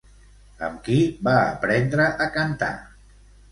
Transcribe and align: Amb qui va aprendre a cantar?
Amb 0.67 0.79
qui 0.87 0.97
va 1.29 1.35
aprendre 1.51 2.11
a 2.27 2.29
cantar? 2.41 2.75